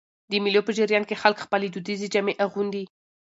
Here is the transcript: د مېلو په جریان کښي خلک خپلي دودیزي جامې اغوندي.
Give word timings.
د 0.29 0.31
مېلو 0.43 0.61
په 0.67 0.71
جریان 0.79 1.03
کښي 1.09 1.21
خلک 1.23 1.37
خپلي 1.45 1.67
دودیزي 1.69 2.07
جامې 2.13 2.33
اغوندي. 2.45 2.83